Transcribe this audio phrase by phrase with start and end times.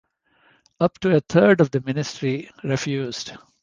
[0.79, 3.33] Up to a third of the ministry refused.